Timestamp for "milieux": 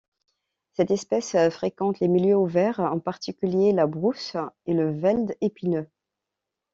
2.07-2.35